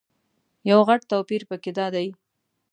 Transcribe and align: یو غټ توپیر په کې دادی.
یو 0.69 0.79
غټ 0.87 1.01
توپیر 1.11 1.41
په 1.49 1.55
کې 1.63 1.71
دادی. 1.77 2.07